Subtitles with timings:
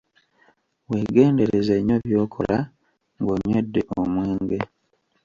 [0.89, 2.57] Weegendereze nnyo byokola
[3.19, 4.59] ng'onywedde omwenge.